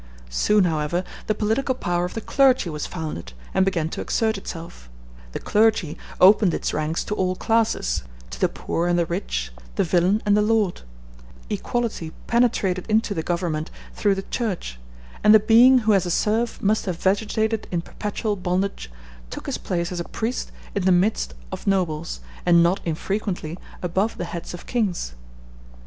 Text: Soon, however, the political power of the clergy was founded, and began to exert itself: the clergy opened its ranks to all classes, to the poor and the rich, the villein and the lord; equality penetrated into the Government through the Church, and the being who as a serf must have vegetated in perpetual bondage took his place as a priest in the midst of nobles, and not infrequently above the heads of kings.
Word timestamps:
Soon, 0.31 0.63
however, 0.63 1.03
the 1.27 1.35
political 1.35 1.75
power 1.75 2.05
of 2.05 2.15
the 2.15 2.21
clergy 2.21 2.71
was 2.71 2.87
founded, 2.87 3.33
and 3.53 3.63
began 3.63 3.87
to 3.89 4.01
exert 4.01 4.35
itself: 4.35 4.89
the 5.31 5.37
clergy 5.39 5.95
opened 6.19 6.55
its 6.55 6.73
ranks 6.73 7.03
to 7.03 7.13
all 7.13 7.35
classes, 7.35 8.01
to 8.31 8.39
the 8.41 8.49
poor 8.49 8.87
and 8.87 8.97
the 8.97 9.05
rich, 9.05 9.51
the 9.75 9.83
villein 9.83 10.19
and 10.25 10.35
the 10.35 10.41
lord; 10.41 10.81
equality 11.51 12.13
penetrated 12.25 12.87
into 12.89 13.13
the 13.13 13.21
Government 13.21 13.69
through 13.93 14.15
the 14.15 14.23
Church, 14.23 14.79
and 15.23 15.35
the 15.35 15.39
being 15.39 15.77
who 15.85 15.93
as 15.93 16.07
a 16.07 16.09
serf 16.09 16.59
must 16.63 16.87
have 16.87 16.97
vegetated 16.97 17.67
in 17.69 17.83
perpetual 17.83 18.35
bondage 18.35 18.89
took 19.29 19.45
his 19.45 19.59
place 19.59 19.91
as 19.91 19.99
a 19.99 20.03
priest 20.09 20.51
in 20.73 20.85
the 20.85 20.91
midst 20.91 21.35
of 21.51 21.67
nobles, 21.67 22.21
and 22.43 22.63
not 22.63 22.79
infrequently 22.85 23.55
above 23.83 24.17
the 24.17 24.25
heads 24.25 24.55
of 24.55 24.65
kings. 24.65 25.13